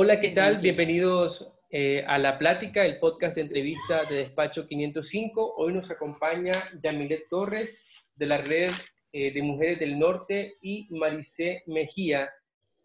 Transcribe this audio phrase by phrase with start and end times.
[0.00, 0.58] Hola, ¿qué tal?
[0.58, 5.54] Bienvenidos eh, a La Plática, el podcast de entrevista de Despacho 505.
[5.56, 8.70] Hoy nos acompaña Yamilet Torres de la Red
[9.12, 12.30] eh, de Mujeres del Norte y Maricé Mejía,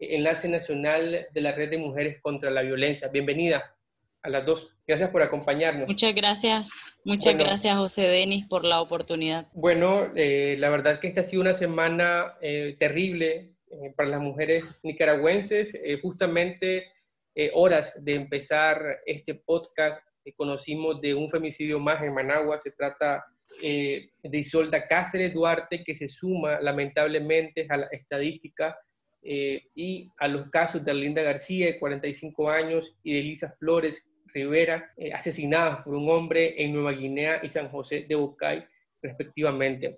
[0.00, 3.06] enlace nacional de la Red de Mujeres contra la Violencia.
[3.06, 3.76] Bienvenida
[4.20, 4.76] a las dos.
[4.84, 5.86] Gracias por acompañarnos.
[5.86, 6.72] Muchas gracias,
[7.04, 9.46] muchas gracias José Denis por la oportunidad.
[9.52, 12.34] Bueno, eh, la verdad que esta ha sido una semana
[12.80, 13.52] terrible
[13.96, 15.78] para las mujeres nicaragüenses.
[16.02, 16.93] justamente
[17.36, 22.60] eh, horas de empezar este podcast, eh, conocimos de un femicidio más en Managua.
[22.60, 23.24] Se trata
[23.60, 28.78] eh, de Isolda Cáceres Duarte, que se suma lamentablemente a la estadística
[29.26, 34.92] y a los casos de Linda García, de 45 años, y de Elisa Flores Rivera,
[35.14, 38.66] asesinadas por un hombre en Nueva Guinea y San José de Bucay,
[39.00, 39.96] respectivamente.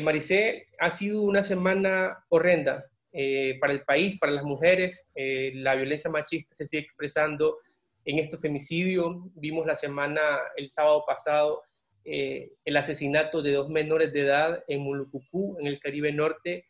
[0.00, 5.06] Maricé, ha sido una semana horrenda eh, para el país, para las mujeres.
[5.14, 7.58] Eh, la violencia machista se sigue expresando
[8.06, 9.16] en estos femicidios.
[9.34, 10.20] Vimos la semana,
[10.56, 11.62] el sábado pasado,
[12.06, 16.64] eh, el asesinato de dos menores de edad en Mulucucú, en el Caribe Norte.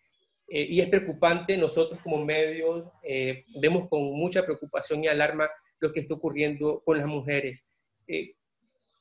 [0.48, 2.84] y es preocupante, nosotros como medios
[3.58, 5.48] vemos con mucha preocupación y alarma
[5.80, 7.66] lo que está ocurriendo con las mujeres.
[8.06, 8.34] ¿Qué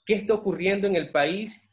[0.08, 1.68] está ocurriendo en el país?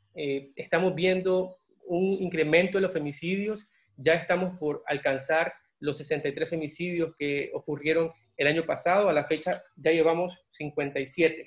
[0.57, 7.51] estamos viendo un incremento de los femicidios ya estamos por alcanzar los 63 femicidios que
[7.53, 9.09] ocurrieron el año pasado.
[9.09, 11.47] A la fecha ya llevamos 57.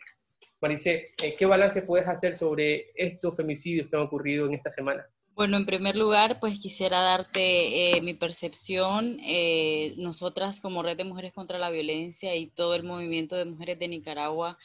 [0.61, 5.07] Maricé, eh, ¿qué balance puedes hacer sobre estos femicidios que han ocurrido en esta semana?
[5.33, 9.17] Bueno, en primer lugar, pues quisiera darte eh, mi percepción.
[9.23, 13.79] Eh, nosotras como Red de Mujeres contra la Violencia y todo el movimiento de mujeres
[13.79, 14.57] de Nicaragua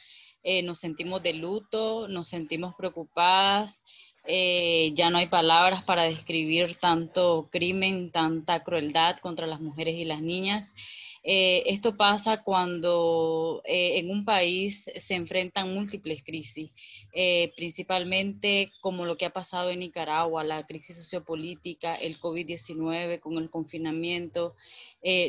[0.63, 3.83] nos sentimos de luto, nos sentimos preocupadas.
[4.29, 10.03] Eh, ya no hay palabras para describir tanto crimen, tanta crueldad contra las mujeres y
[10.03, 10.75] las niñas.
[11.23, 16.71] Eh, esto pasa cuando eh, en un país se enfrentan múltiples crisis,
[17.55, 23.49] principalmente como lo que ha pasado en Nicaragua, la crisis sociopolítica, el COVID-19 con el
[23.49, 24.55] confinamiento,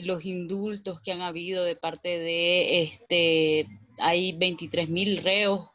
[0.03, 3.67] los indultos que han habido de parte de, este,
[3.99, 5.69] hay 23 mil reos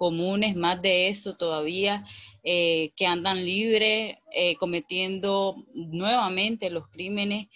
[0.00, 2.06] comunes, más de eso todavía,
[2.42, 7.48] eh, que andan libres, eh, cometiendo nuevamente los crímenes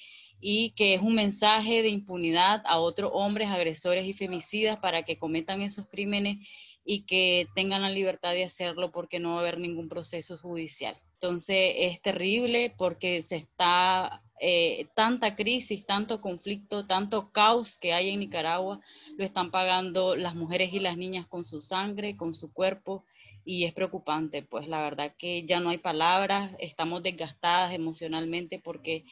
[0.42, 5.16] y que es un mensaje de impunidad a otros hombres agresores y femicidas para que
[5.16, 6.46] cometan esos crímenes
[6.84, 10.94] y que tengan la libertad de hacerlo porque no va a haber ningún proceso judicial.
[11.14, 18.10] Entonces es terrible porque se está eh, tanta crisis, tanto conflicto, tanto caos que hay
[18.10, 18.80] en Nicaragua,
[19.16, 23.04] lo están pagando las mujeres y las niñas con su sangre, con su cuerpo,
[23.44, 29.04] y es preocupante, pues la verdad que ya no hay palabras, estamos desgastadas emocionalmente porque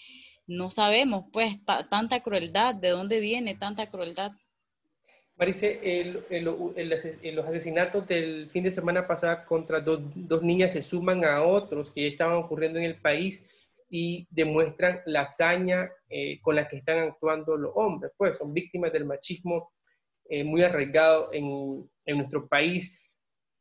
[0.47, 1.55] no sabemos, pues,
[1.91, 4.33] tanta crueldad, de dónde viene tanta crueldad.
[5.37, 5.67] Marisa,
[6.31, 11.91] los asesinatos del fin de semana pasado contra dos, dos niñas se suman a otros
[11.91, 13.47] que estaban ocurriendo en el país
[13.95, 18.91] y demuestran la hazaña eh, con la que están actuando los hombres, pues son víctimas
[18.91, 19.71] del machismo
[20.31, 22.99] eh, muy arraigado en, en, nuestro país.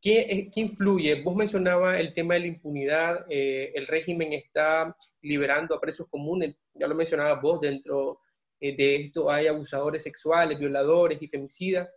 [0.01, 1.21] ¿Qué, eh, ¿Qué, influye?
[1.21, 6.87] Vos mencionabas el tema de la impunidad, el régimen está liberando a presos comunes, ya
[6.87, 8.21] lo mencionabas vos, dentro
[8.57, 11.89] de esto hay abusadores sexuales, violadores y femicidas.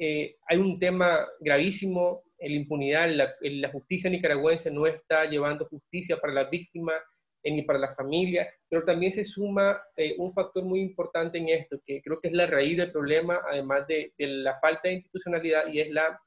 [0.00, 6.32] hay un tema gravísimo, la impunidad, la, la justicia nicaragüense no está llevando justicia para
[6.32, 6.96] las víctimas,
[7.44, 11.80] ni para la familia, pero también se suma eh, un factor muy importante en esto,
[11.84, 15.80] que creo que es la raíz del problema, además de, la falta de institucionalidad, y
[15.80, 16.20] es la,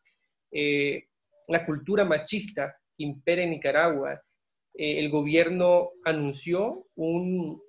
[0.52, 1.06] eh,
[1.48, 4.22] la cultura machista que impera en Nicaragua.
[4.74, 7.62] Eh, el gobierno anunció un,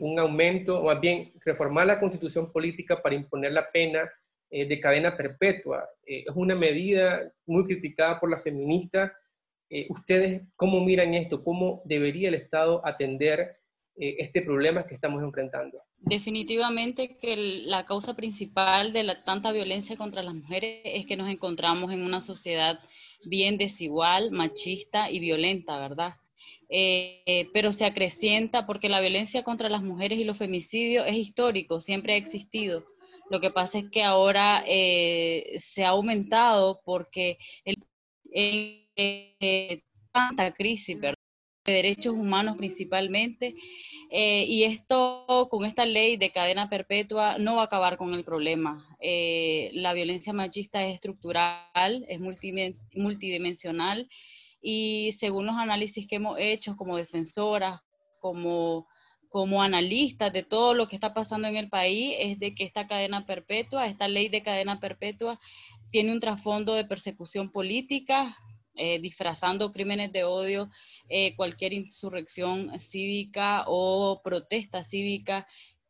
[0.00, 4.10] un aumento, o más bien reformar la constitución política para imponer la pena
[4.50, 5.88] de cadena perpetua.
[6.04, 9.10] es una medida muy criticada por las feministas,
[9.70, 11.42] eh, ¿Ustedes cómo miran esto?
[11.42, 13.56] ¿Cómo debería el Estado atender
[13.96, 15.78] eh, este problema que estamos enfrentando?
[15.98, 21.30] Definitivamente que la causa principal de la tanta violencia contra las mujeres es que nos
[21.30, 22.78] encontramos en una sociedad
[23.24, 26.14] bien desigual, machista y violenta, ¿verdad?
[26.68, 31.80] Eh, pero se acrecienta porque la violencia contra las mujeres y los femicidios es histórico,
[31.80, 32.84] siempre ha existido.
[33.30, 37.76] Lo que pasa es que ahora se ha aumentado porque el,
[38.96, 39.82] eh,
[40.12, 41.14] tanta crisis, de
[41.64, 43.54] derechos humanos principalmente.
[44.10, 48.24] Eh, y esto, con esta ley de cadena perpetua, no va a acabar con el
[48.24, 48.86] problema.
[49.00, 54.08] Eh, la violencia machista es estructural, es multidimensional
[54.60, 57.80] y según los análisis que hemos hecho como defensoras,
[58.20, 58.86] como
[59.34, 62.86] como analistas de todo lo que está pasando en el país es de que esta
[62.86, 65.40] cadena perpetua, esta ley de cadena perpetua,
[65.90, 68.36] tiene un trasfondo de persecución política,
[68.76, 70.68] eh, disfrazando crímenes de odio,
[71.08, 75.44] eh, cualquier insurrección cívica o protesta cívica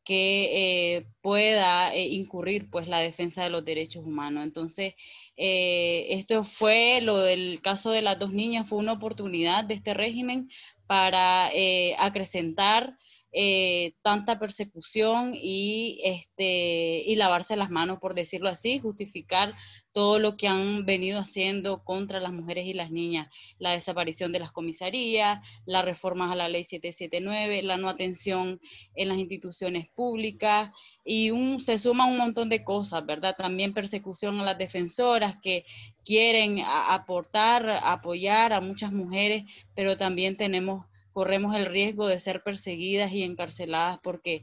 [0.04, 4.44] que eh, pueda incurrir pues la defensa de los derechos humanos.
[4.44, 4.94] Entonces,
[5.36, 10.50] esto fue lo del caso de las dos niñas, fue una oportunidad de este régimen
[10.86, 11.50] para
[11.98, 12.94] acrecentar
[13.36, 19.52] eh, tanta persecución y, este, y lavarse las manos, por decirlo así, justificar
[19.90, 23.28] todo lo que han venido haciendo contra las mujeres y las niñas,
[23.58, 28.60] la desaparición de las comisarías, las reformas a la ley 779, la no atención
[28.94, 30.70] en las instituciones públicas
[31.04, 33.34] y un, se suma un montón de cosas, ¿verdad?
[33.36, 35.64] También persecución a las defensoras que
[36.04, 39.42] quieren aportar, apoyar a muchas mujeres,
[39.74, 44.42] pero también tenemos corremos el riesgo de ser perseguidas y encarceladas porque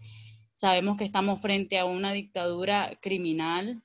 [0.54, 3.84] sabemos que estamos frente a una dictadura criminal,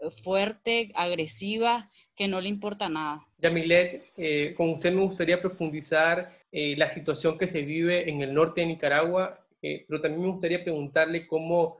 [0.00, 1.84] eh, fuerte, agresiva,
[2.16, 3.26] que no le importa nada.
[3.36, 8.32] Yamilet, eh, con usted me gustaría profundizar eh, la situación que se vive en el
[8.32, 11.78] norte de Nicaragua, pero también me gustaría preguntarle cómo,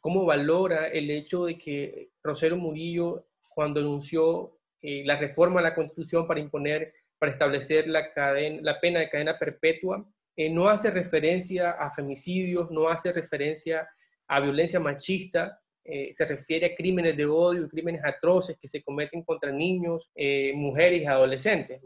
[0.00, 6.28] cómo valora el hecho de que Rosero Murillo, cuando anunció la reforma a la Constitución
[6.28, 11.70] para imponer para establecer la, cadena, la pena de cadena perpetua, eh, no hace referencia
[11.70, 13.88] a femicidios, no hace referencia
[14.28, 19.22] a violencia machista, eh, se refiere a crímenes de odio crímenes atroces que se cometen
[19.22, 21.80] contra niños, eh, mujeres y adolescentes.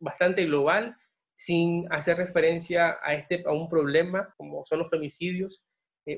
[0.00, 0.96] Bastante global,
[1.34, 5.64] sin hacer referencia a, este, a un problema como son los femicidios.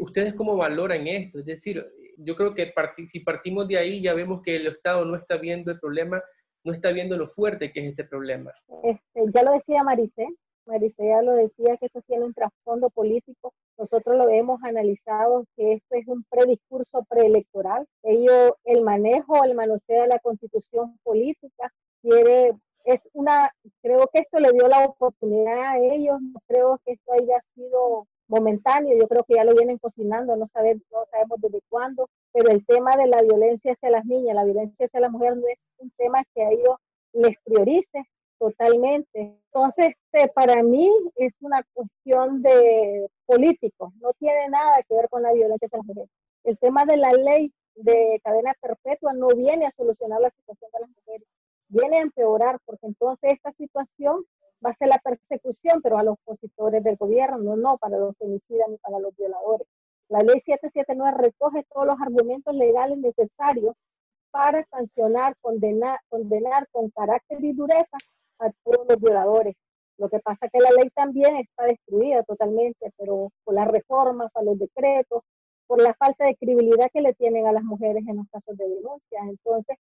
[0.01, 1.41] ¿Ustedes cómo valoran esto?
[1.41, 1.85] Es decir,
[2.17, 2.73] yo creo que
[3.07, 6.23] si partimos de ahí ya vemos que el Estado no está viendo el problema
[6.65, 8.53] no está viendo lo fuerte que es este problema.
[8.83, 10.27] Este, ya lo decía Maricé,
[10.67, 13.53] Maricé ya lo decía que esto tiene un trasfondo político.
[13.77, 17.87] Nosotros lo hemos analizado que esto es un prediscurso preelectoral.
[18.03, 22.53] Ello, el manejo, el manoseo de la constitución política quiere
[22.85, 23.51] es una,
[23.83, 28.07] creo que esto le dio la oportunidad a ellos, no creo que esto haya sido
[28.29, 32.65] momentáneo, yo creo que ya lo vienen cocinando, no, no sabemos desde cuándo, pero el
[32.67, 35.91] tema de la violencia hacia las niñas, la violencia hacia la mujer no es un
[35.97, 36.77] tema que a ellos
[37.13, 38.05] les priorice
[38.39, 39.39] totalmente.
[39.47, 45.23] Entonces, este, para mí es una cuestión de político, no tiene nada que ver con
[45.23, 46.11] la violencia hacia las mujeres.
[46.45, 50.81] El tema de la ley de cadena perpetua no viene a solucionar la situación de
[50.81, 51.29] las mujeres,
[51.69, 54.25] viene a empeorar, porque entonces esta situación
[54.65, 58.69] va a ser la persecución, pero a los opositores del gobierno, no para los femicidas
[58.69, 59.67] ni para los violadores.
[60.09, 63.75] La ley 779 recoge todos los argumentos legales necesarios
[64.31, 67.97] para sancionar, condenar, condenar con carácter y dureza
[68.41, 69.55] a todos los violadores.
[69.97, 74.33] Lo que pasa es que la ley también está destruida totalmente, pero por las reformas,
[74.33, 75.23] por los decretos,
[75.67, 78.69] por la falta de credibilidad que le tienen a las mujeres en los casos de
[78.69, 79.21] denuncia.
[79.23, 79.79] Entonces,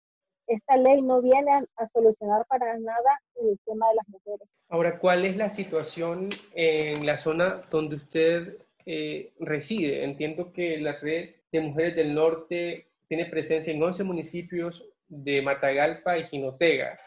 [0.47, 4.49] esta ley no viene a, solucionar para nada el tema de las mujeres.
[4.69, 10.05] Ahora, ¿cuál es la situación en la zona donde usted eh, reside?
[10.05, 16.19] Entiendo que la red de mujeres del norte tiene presencia en 11 municipios de Matagalpa
[16.19, 16.99] y Jinotega.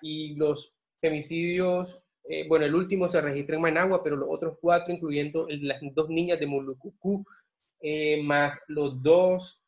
[0.00, 4.94] Y los femicidios, eh, bueno, el último se registra en Managua, pero los otros cuatro,
[4.94, 7.24] incluyendo las dos niñas de Mulucucú,
[7.80, 9.58] eh, más los dos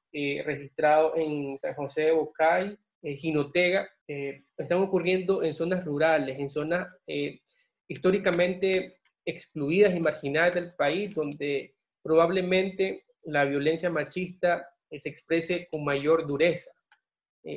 [0.44, 6.48] registrados en San José de Bocay eh, Jinotega, eh, están ocurriendo en zonas rurales, en
[6.48, 7.40] zonas eh,
[7.86, 8.96] históricamente
[9.26, 16.70] excluidas y marginadas del país, donde probablemente la violencia machista se exprese con mayor dureza.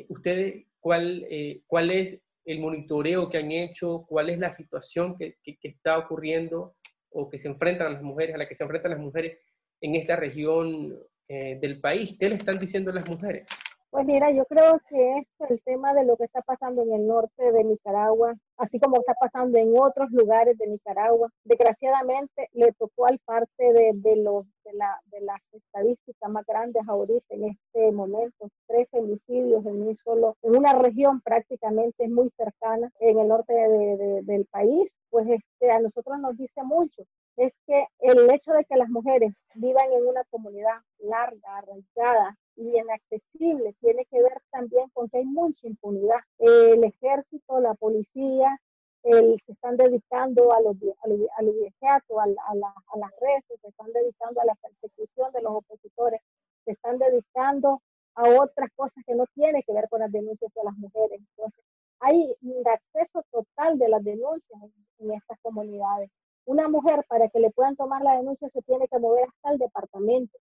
[0.09, 1.25] ¿Ustedes cuál,
[1.65, 4.05] cuál es el monitoreo que han hecho?
[4.07, 6.75] ¿Cuál es la situación que, que, que, está ocurriendo
[7.09, 9.37] o que se enfrentan las mujeres, a la que se enfrentan las mujeres
[9.81, 12.17] en esta región del país?
[12.17, 13.47] ¿Qué le están diciendo las mujeres?
[13.89, 17.51] Pues mira, yo creo que el tema de lo que está pasando en el norte
[17.51, 21.29] de Nicaragua, así como está pasando en otros lugares de Nicaragua.
[21.45, 26.83] Desgraciadamente le tocó al parte de, de, los, de, la, de las estadísticas más grandes
[26.87, 32.91] ahorita en este momento, tres femicidios en un solo, en una región prácticamente muy cercana
[32.99, 37.03] en el norte de, del país, pues este, a nosotros nos dice mucho
[37.37, 42.77] es que el hecho de que las mujeres vivan en una comunidad larga, arraigada, y
[42.77, 43.73] inaccesible.
[43.79, 46.19] Tiene que ver también con que hay mucha impunidad.
[46.39, 48.59] El ejército, la policía,
[49.03, 53.45] el, se están dedicando a los, a los, a, los a, la, a, las redes,
[53.61, 56.21] se están dedicando a la persecución de los opositores,
[56.65, 57.81] se están dedicando
[58.15, 61.19] a otras cosas que no tienen que ver con las denuncias de las mujeres.
[61.19, 61.63] Entonces,
[61.99, 66.09] hay un acceso total de las denuncias en, en estas comunidades.
[66.45, 69.57] una mujer para que le puedan tomar la denuncia se tiene que mover hasta el
[69.59, 70.37] departamento.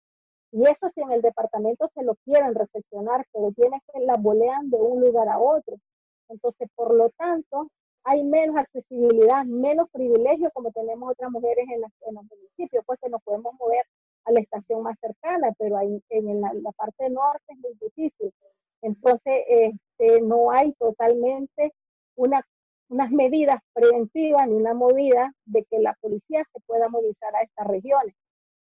[0.52, 4.70] Y eso si en el departamento se lo quieren recepcionar, pero tiene que la bolean
[4.70, 5.76] de un lugar a otro.
[6.28, 7.70] Entonces, por lo tanto,
[8.04, 13.10] hay menos accesibilidad, menos privilegio como tenemos otras mujeres en, en los municipios, pues que
[13.10, 13.84] nos podemos mover
[14.24, 18.32] a la estación más cercana, pero en la, parte norte es muy difícil.
[18.82, 21.74] Entonces, este, no hay totalmente
[22.16, 22.46] una,
[22.88, 27.66] unas medidas preventivas ni una movida de que la policía se pueda movilizar a estas
[27.66, 28.14] regiones.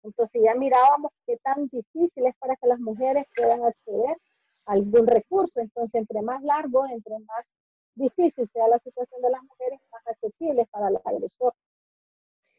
[0.04, 4.18] Entonces ya mirábamos qué tan difícil es para que las mujeres puedan acceder
[4.66, 5.60] a algún recurso.
[5.60, 7.54] Entonces, entre más largo, entre más
[7.96, 11.54] difícil sea la situación de las mujeres, más accesible para el agresor.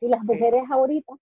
[0.00, 1.14] Y las mujeres ahorita,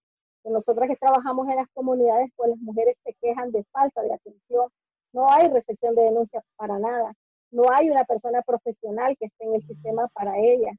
[0.42, 4.12] que nosotras que trabajamos en las comunidades, pues las mujeres se quejan de falta de
[4.14, 4.70] atención.
[5.12, 7.12] No hay recepción de denuncias para nada.
[7.50, 10.76] No hay una persona profesional que esté en el sistema para ellas.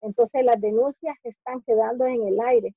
[0.00, 2.74] Entonces las denuncias están quedando en el aire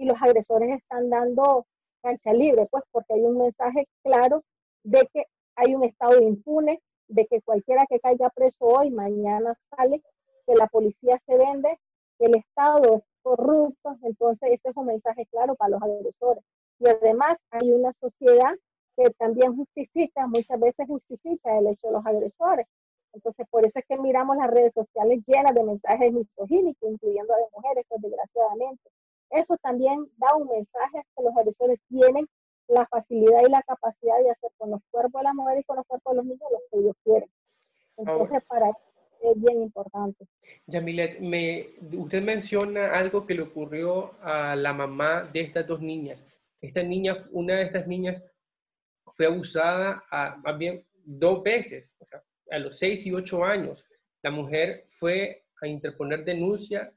[0.00, 1.66] y los agresores están dando
[2.02, 4.42] cancha libre, pues porque hay un mensaje claro
[4.82, 5.26] de que
[5.56, 10.02] hay un estado impune, de que cualquiera que caiga preso hoy, mañana sale,
[10.46, 11.78] que la policía se vende,
[12.18, 16.42] que el Estado es corrupto, entonces ese es un mensaje claro para los agresores.
[16.78, 18.54] Y además hay una sociedad
[18.96, 22.66] que también justifica, muchas veces justifica el hecho de los agresores.
[23.12, 27.40] Entonces, por eso es que miramos las redes sociales llenas de mensajes misogínicos, incluyendo a
[27.40, 28.90] las mujeres, pues desgraciadamente.
[29.30, 32.28] Eso también da un mensaje que los agresores tienen
[32.68, 35.76] la facilidad y la capacidad de hacer con los cuerpos de las mujeres y con
[35.76, 37.30] los cuerpos de los niños lo que ellos quieren.
[37.96, 38.70] Entonces, para
[39.22, 40.26] es bien importante.
[40.66, 46.26] Yamilet, me, usted menciona algo que le ocurrió a la mamá de estas dos niñas.
[46.60, 48.24] Esta niña, una de estas niñas
[49.12, 53.84] fue abusada a, más bien dos veces, o sea, a los seis y ocho años.
[54.22, 56.92] La mujer fue a interponer denuncia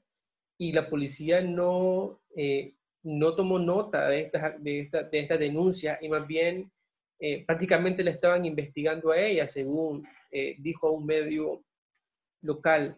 [0.64, 6.00] y la policía no, eh, no tomó nota de esta, de, esta, de esta denuncia
[6.02, 6.72] y más bien
[7.20, 11.66] eh, prácticamente le estaban investigando a ella, según eh, dijo un medio
[12.42, 12.98] local.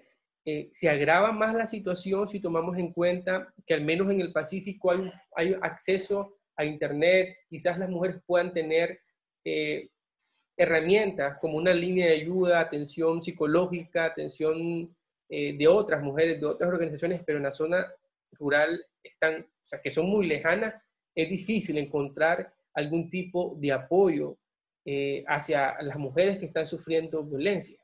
[0.72, 4.92] se agrava más la situación si tomamos en cuenta que al menos en el Pacífico
[4.92, 9.00] hay, hay acceso a Internet, quizás las mujeres puedan tener
[10.56, 14.95] herramientas como una línea de ayuda, atención psicológica, atención
[15.30, 17.86] eh, de otras mujeres, de otras organizaciones, pero en la zona
[18.32, 20.76] rural están, o sea, que son muy lejanas,
[21.16, 24.38] es difícil encontrar algún tipo de apoyo
[24.86, 27.80] eh, hacia las mujeres que están sufriendo violencia.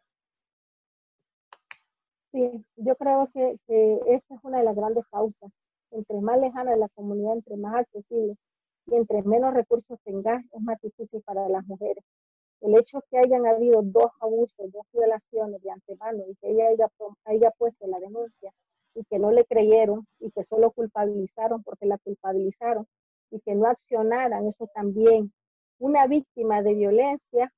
[2.31, 5.51] Sí, yo creo que, que esa es una de las grandes causas.
[5.91, 8.38] Entre más lejana la comunidad, entre más accesible
[8.86, 12.03] y entre menos recursos tengas, es más difícil para las mujeres.
[12.62, 16.68] El hecho que hayan habido dos abusos, dos violaciones de antemano y que ella
[17.25, 18.51] haya, puesto la denuncia
[18.94, 22.86] y que no le creyeron y que solo culpabilizaron porque la culpabilizaron
[23.32, 25.34] y que no accionaran, eso también.
[25.80, 27.51] Una víctima de violencia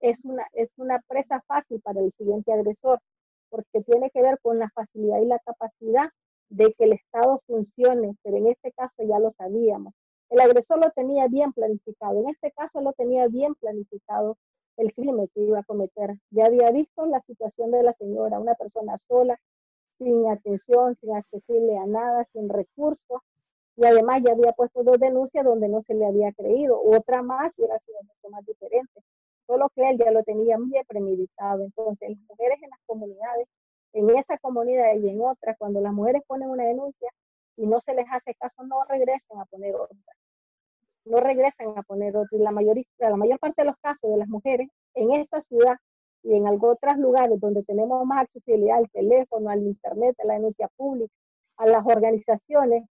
[0.00, 3.00] es una, es una presa fácil para el siguiente agresor,
[3.48, 6.10] porque tiene que ver con la facilidad y la capacidad
[6.50, 9.94] de que el Estado funcione, pero en este caso ya lo sabíamos.
[10.30, 14.38] El agresor lo tenía bien planificado, en este caso lo tenía bien planificado
[14.76, 16.14] el crimen que iba a cometer.
[16.30, 19.40] Ya había visto la situación de la señora, una persona sola,
[19.98, 23.20] sin atención, sin accesible a nada, sin recursos,
[23.76, 27.52] y además ya había puesto dos denuncias donde no se le había creído, otra más
[27.58, 29.02] y era sido mucho más diferente.
[29.48, 31.64] Solo que él ya lo tenía muy premeditado.
[31.64, 33.48] Entonces, las mujeres en las comunidades,
[33.94, 37.10] en esa comunidad y en otras, cuando las mujeres ponen una denuncia
[37.60, 39.96] y no se les hace caso, no regresen a poner otra
[41.04, 42.38] no regresan a poner otro.
[42.38, 45.76] Y la, mayoría, la mayor parte de los casos de las mujeres en esta ciudad
[46.22, 50.68] y en otros lugares donde tenemos más accesibilidad al teléfono, al internet, a la denuncia
[50.76, 51.12] pública,
[51.56, 52.84] a las organizaciones,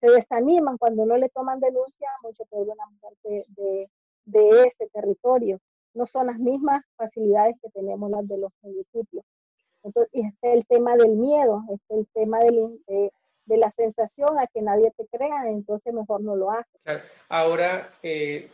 [0.00, 3.88] se desaniman cuando no le toman denuncia mucho peor una mujer de,
[4.24, 5.58] de, ese territorio.
[5.94, 9.24] No son las mismas facilidades que tenemos las de los municipios.
[9.84, 13.12] Entonces, este el tema del miedo, este el tema del, de,
[13.52, 16.80] de la sensación a que nadie te crea, entonces mejor no lo haces.
[17.28, 18.48] Ahora, eh,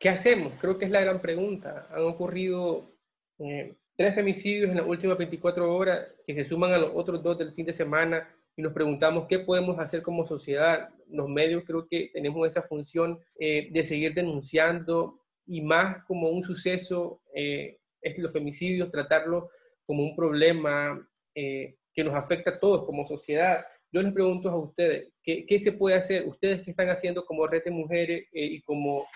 [0.00, 0.54] ¿qué hacemos?
[0.60, 1.86] Creo que es la gran pregunta.
[1.92, 2.90] Han ocurrido
[3.38, 7.38] eh, tres femicidios en las últimas 24 horas que se suman a los otros dos
[7.38, 10.88] del fin de semana y nos preguntamos qué podemos hacer como sociedad.
[11.06, 16.42] Los medios creo que tenemos esa función eh, de seguir denunciando y más como un
[16.42, 19.50] suceso, es los femicidios, tratarlo
[19.84, 21.04] como un problema
[21.34, 23.64] que nos afecta a todos como sociedad.
[23.92, 26.26] Yo les pregunto a ustedes, ¿qué, ¿qué, se puede hacer?
[26.26, 29.06] Ustedes que están haciendo como Red de Mujeres eh, y como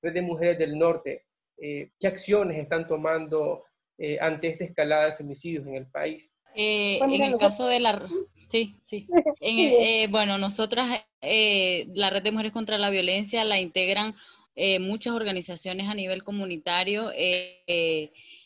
[0.00, 1.26] Red de Mujeres del Norte,
[1.58, 3.64] eh, ¿qué acciones están tomando
[3.98, 6.34] eh, ante esta escalada de femicidios en el país?
[6.54, 8.06] en el caso de la...
[8.48, 9.06] Sí, sí.
[9.40, 14.14] Eh, bueno, nosotras, eh, la Red de Mujeres contra la Violencia la integran
[14.54, 17.10] eh, muchas organizaciones a nivel comunitario.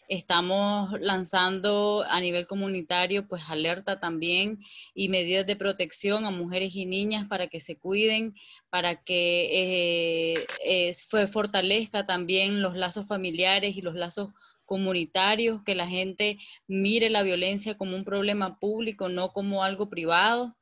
[0.08, 4.60] Estamos lanzando a nivel comunitario pues alerta también
[4.94, 8.34] y medidas de protección a mujeres y niñas para que se cuiden,
[8.70, 10.34] para que
[10.64, 14.30] eh, fortalezca también los lazos familiares y los lazos
[14.66, 20.56] comunitarios, que la gente mire la violencia como un problema público, no como algo privado.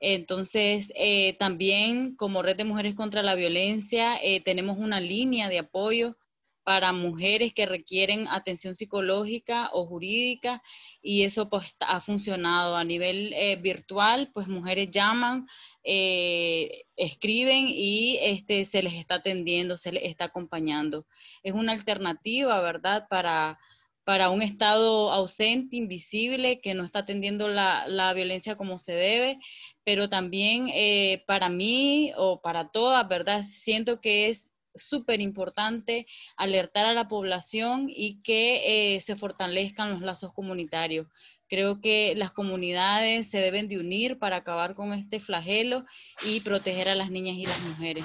[0.00, 5.58] Entonces, eh, también como Red de Mujeres contra la Violencia, eh, tenemos una línea de
[5.58, 6.16] apoyo
[6.62, 10.62] para mujeres que requieren atención psicológica o jurídica
[11.02, 15.46] y eso pues ha funcionado a nivel eh, virtual, pues mujeres llaman,
[15.82, 21.06] eh, escriben y este, se les está atendiendo, se les está acompañando.
[21.42, 23.06] Es una alternativa, ¿verdad?
[23.08, 23.58] Para,
[24.04, 29.36] para un Estado ausente, invisible, que no está atendiendo la, la violencia como se debe,
[29.84, 33.44] pero también eh, para mí o para todas, ¿verdad?
[33.48, 40.02] Siento que es súper importante alertar a la población y que eh, se fortalezcan los
[40.02, 41.06] lazos comunitarios.
[41.48, 45.84] Creo que las comunidades se deben de unir para acabar con este flagelo
[46.24, 48.04] y proteger a las niñas y las mujeres.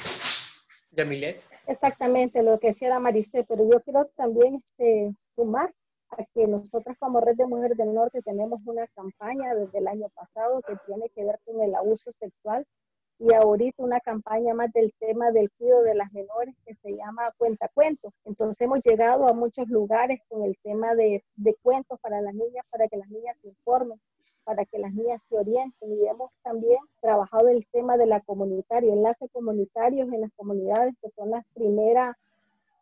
[0.93, 1.43] Yamilet.
[1.67, 5.73] Exactamente, lo que decía la Maricé, pero yo quiero también este, sumar
[6.11, 10.07] a que nosotras como Red de Mujeres del Norte tenemos una campaña desde el año
[10.09, 12.65] pasado que tiene que ver con el abuso sexual
[13.19, 17.31] y ahorita una campaña más del tema del cuidado de las menores que se llama
[17.37, 18.13] Cuenta Cuentos.
[18.25, 22.65] Entonces hemos llegado a muchos lugares con el tema de, de cuentos para las niñas,
[22.69, 23.99] para que las niñas se informen,
[24.43, 28.93] para que las niñas se orienten y hemos también trabajado el tema de la comunitaria,
[28.93, 32.15] enlace comunitarios en las comunidades que son las primeras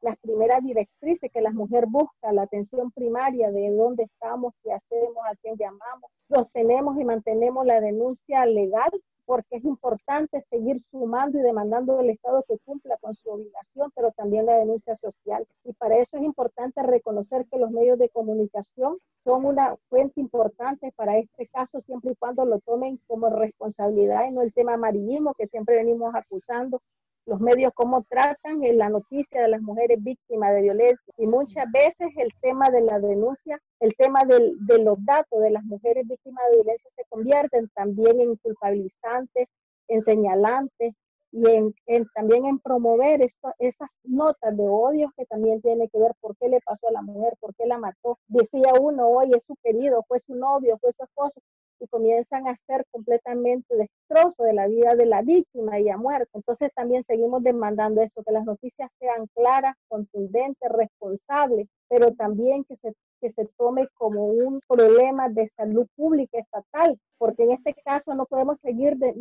[0.03, 5.17] las primeras directrices que la mujer busca, la atención primaria de dónde estamos, qué hacemos,
[5.25, 6.12] a quién llamamos.
[6.29, 8.91] Sostenemos y mantenemos la denuncia legal
[9.25, 14.11] porque es importante seguir sumando y demandando del Estado que cumpla con su obligación, pero
[14.11, 15.48] también la denuncia social.
[15.63, 20.92] Y para eso es importante reconocer que los medios de comunicación son una fuente importante
[20.98, 25.33] para este caso, siempre y cuando lo tomen como responsabilidad y no el tema amarillismo
[25.35, 26.81] que siempre venimos acusando
[27.25, 31.14] los medios cómo tratan en la noticia de las mujeres víctimas de violencia.
[31.18, 35.64] Y muchas veces el tema de la denuncia, el tema de los datos de las
[35.64, 39.48] mujeres víctimas de violencia se convierten también en culpabilizantes,
[39.88, 40.94] en señalantes
[41.31, 41.74] y en,
[42.14, 46.59] también en promover esas notas de odio que también tiene que ver por qué le
[46.62, 48.20] pasó a la mujer, por qué la mató.
[48.27, 51.42] Decía uno, hoy es su querido, fue su novio, fue su esposo,
[51.79, 53.75] y comienzan a ser completamente
[54.13, 56.29] destrozo de la vida de la víctima y a muerte.
[56.33, 62.75] Entonces también seguimos demandando esto, que las noticias sean claras, contundentes, responsables, pero también que
[62.75, 68.13] se, que se tome como un problema de salud pública estatal, porque en este caso
[68.15, 69.13] no podemos seguir de,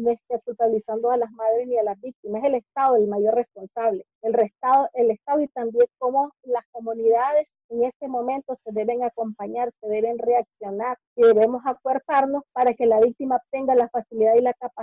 [0.44, 4.34] culpabilizando a las madres ni a las víctimas, es el Estado el mayor responsable, el,
[4.40, 9.86] Estado, el Estado y también como las comunidades en este momento se deben acompañar, se
[9.88, 14.81] deben reaccionar y debemos acuerparnos para que la víctima tenga la facilidad y la capacidad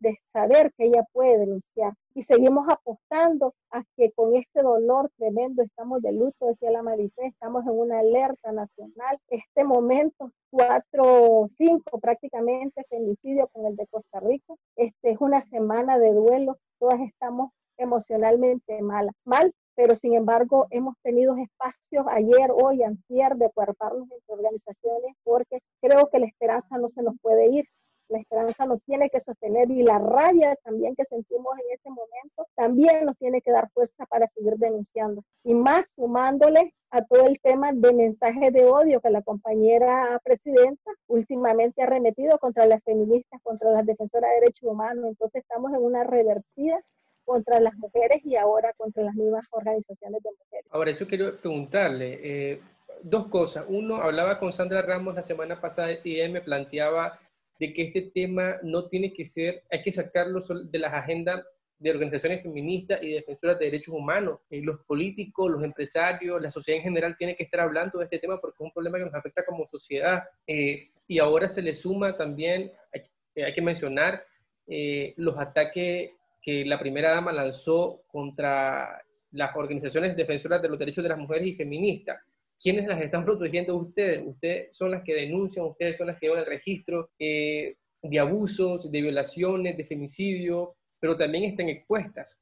[0.00, 1.92] de saber que ella puede denunciar.
[2.14, 7.26] Y seguimos apostando a que con este dolor tremendo estamos de luto, decía la Maricé,
[7.26, 9.18] estamos en una alerta nacional.
[9.28, 14.54] Este momento, cuatro, cinco prácticamente femicidio con el de Costa Rica.
[14.76, 20.94] Este es una semana de duelo, todas estamos emocionalmente mal, mal, pero sin embargo hemos
[21.02, 26.88] tenido espacios ayer, hoy, antier de cuerparnos entre organizaciones porque creo que la esperanza no
[26.88, 27.66] se nos puede ir
[28.08, 32.46] la esperanza nos tiene que sostener y la rabia también que sentimos en este momento
[32.54, 35.22] también nos tiene que dar fuerza para seguir denunciando.
[35.44, 40.90] Y más sumándole a todo el tema de mensajes de odio que la compañera presidenta
[41.08, 45.04] últimamente ha remetido contra las feministas, contra las defensoras de derechos humanos.
[45.06, 46.82] Entonces estamos en una revertida
[47.24, 50.66] contra las mujeres y ahora contra las mismas organizaciones de mujeres.
[50.70, 52.20] Ahora, eso quiero preguntarle.
[52.22, 52.60] Eh,
[53.02, 53.64] dos cosas.
[53.68, 57.18] Uno, hablaba con Sandra Ramos la semana pasada y ella me planteaba
[57.58, 61.44] de que este tema no tiene que ser, hay que sacarlo de las agendas
[61.78, 64.40] de organizaciones feministas y defensoras de derechos humanos.
[64.48, 68.18] Eh, los políticos, los empresarios, la sociedad en general tiene que estar hablando de este
[68.18, 70.24] tema porque es un problema que nos afecta como sociedad.
[70.46, 74.24] Eh, y ahora se le suma también, hay, que mencionar,
[74.66, 76.10] eh, los ataques
[76.42, 81.46] que la primera dama lanzó contra las organizaciones defensoras de los derechos de las mujeres
[81.48, 82.18] y feministas.
[82.60, 84.22] ¿Quiénes las están protegiendo ustedes?
[84.26, 88.90] Ustedes son las que denuncian, ustedes son las que llevan el registro eh, de abusos,
[88.90, 92.40] de violaciones, de femicidio, pero también están expuestas.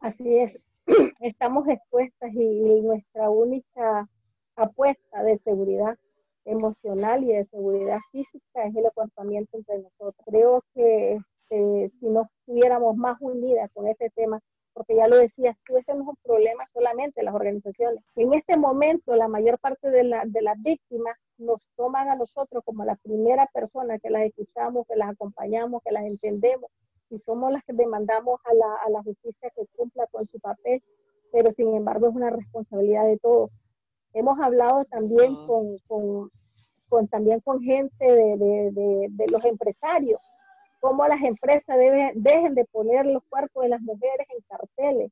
[0.00, 0.58] Así es,
[1.20, 4.08] estamos expuestas y, nuestra única
[4.56, 5.96] apuesta de seguridad
[6.44, 10.14] emocional y de seguridad física es el acompañamiento entre nosotros.
[10.26, 11.18] Creo que
[11.54, 14.40] este, si nos estuviéramos más unidas con este tema,
[14.74, 18.02] porque ya lo decías tú, este no es un problema solamente de las organizaciones.
[18.16, 22.62] En este momento, la mayor parte de, la, de las víctimas nos toman a nosotros
[22.64, 26.70] como la primera persona que las escuchamos, que las acompañamos, que las entendemos,
[27.10, 30.82] y somos las que demandamos a la, a la justicia que cumpla con su papel,
[31.32, 33.50] pero sin embargo es una responsabilidad de todos.
[34.12, 36.30] Hemos hablado también con, con,
[36.88, 40.20] con también con gente de, de, de, los empresarios,
[40.84, 41.78] cómo las empresas
[42.14, 45.10] dejen de poner los cuerpos de las mujeres en carteles,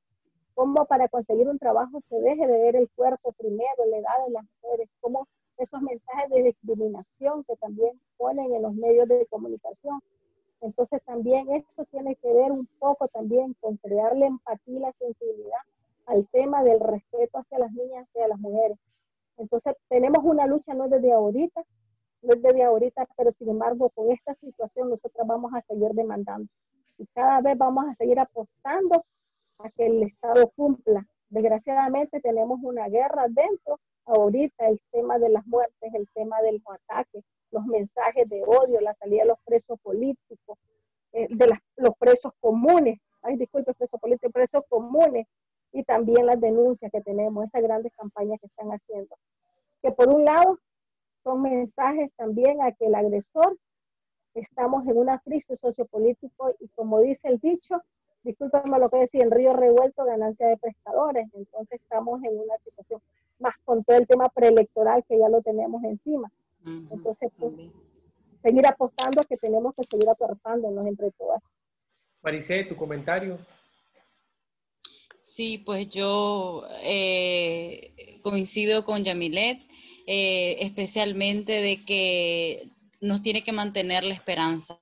[0.55, 4.33] cómo para conseguir un trabajo se deje de ver el cuerpo primero, la edad de
[4.33, 9.99] las mujeres, cómo esos mensajes de discriminación que también ponen en los medios de comunicación.
[10.61, 15.63] Entonces también eso tiene que ver un poco también con crearle empatía y la sensibilidad
[16.05, 18.77] al tema del respeto hacia las niñas y a las mujeres.
[19.39, 21.65] Entonces tenemos una lucha no desde ahorita,
[22.23, 26.49] no es desde ahorita, pero sin embargo con esta situación nosotros vamos a seguir demandando
[26.99, 29.05] y cada vez vamos a seguir apostando
[29.59, 31.07] a que el Estado cumpla.
[31.31, 36.63] Desgraciadamente tenemos una guerra dentro ahorita el tema de las muertes, el tema de los
[36.69, 40.59] ataques, los mensajes de odio, la salida de los presos políticos,
[41.13, 45.27] eh, de los presos comunes, ay, disculpe, presos políticos, presos comunes,
[45.73, 49.17] y también las denuncias que tenemos, esas grandes campañas que están haciendo.
[49.81, 50.59] Que por un lado
[51.23, 53.59] son mensajes también a que el agresor,
[54.35, 57.83] estamos en una crisis sociopolítica y como dice el dicho,
[58.23, 63.01] discúlpame lo que decía, en río revuelto ganancia de pescadores, entonces estamos en una situación
[63.39, 66.31] más con todo el tema preelectoral que ya lo tenemos encima.
[66.65, 67.57] Entonces, pues,
[68.41, 71.43] seguir apostando que tenemos que seguir aportándonos entre todas.
[72.23, 73.39] Maricé, tu comentario.
[75.23, 79.61] Sí, pues yo eh, coincido con Yamilet,
[80.07, 82.69] eh, especialmente de que
[83.01, 84.79] nos tiene que mantener la esperanza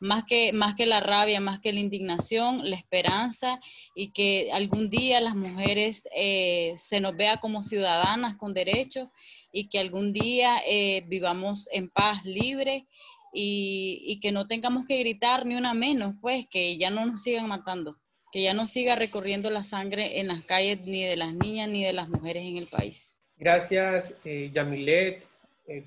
[0.00, 3.60] más que, más que la rabia, más que la indignación, la esperanza
[3.94, 9.08] y que algún día las mujeres eh, se nos vea como ciudadanas con derechos
[9.52, 12.86] y que algún día eh, vivamos en paz, libre
[13.32, 17.22] y, y, que no tengamos que gritar ni una menos, pues que ya no nos
[17.22, 17.96] sigan matando,
[18.32, 21.84] que ya no siga recorriendo la sangre en las calles ni de las niñas ni
[21.84, 23.15] de las mujeres en el país.
[23.36, 25.26] Gracias, eh, Yamilet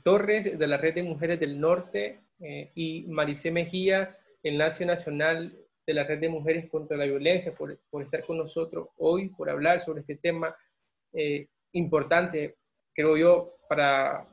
[0.03, 5.53] Torres, de la Red de Mujeres del Norte eh, y Maricé Mejía, Enlace Nacional
[5.85, 9.81] de la Red de Mujeres contra la Violencia, por, estar con nosotros hoy, por hablar
[9.81, 10.55] sobre este tema
[11.13, 12.55] eh, importante,
[12.93, 14.25] creo yo, para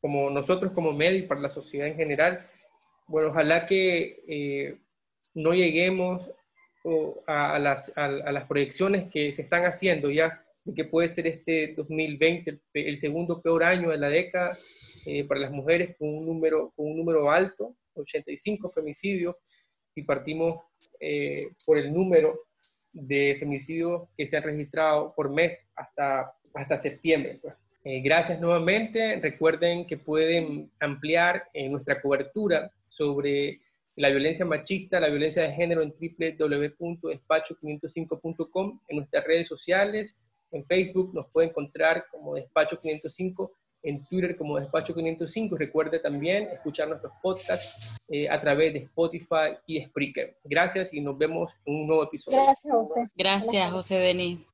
[0.00, 2.46] como nosotros como medio y para la sociedad en general.
[3.06, 4.78] Bueno, ojalá que eh,
[5.34, 6.30] no lleguemos
[7.26, 11.74] a, las, a, las, proyecciones que se están haciendo ya, de que puede ser este
[11.74, 14.56] 2020 el segundo peor año de la década
[15.06, 19.34] eh, para las mujeres con un número, con un número alto, 85 femicidios,
[19.94, 20.60] si partimos
[21.00, 22.38] eh, por el número
[22.92, 27.38] de femicidios que se han registrado por mes hasta, hasta septiembre.
[27.40, 27.54] Pues.
[27.84, 29.20] Eh, gracias nuevamente.
[29.20, 33.60] Recuerden que pueden ampliar nuestra cobertura sobre
[33.96, 40.20] la violencia machista, la violencia de género en www.despacho505.com, en nuestras redes sociales,
[40.52, 45.56] en Facebook nos puede encontrar como Despacho 505 en Twitter como Despacho 505.
[45.56, 50.36] Recuerde también escuchar nuestros podcasts eh, a través de Spotify y Spreaker.
[50.44, 52.38] Gracias y nos vemos en un nuevo episodio.
[52.42, 53.10] Gracias, José.
[53.16, 54.49] Gracias, José Denis.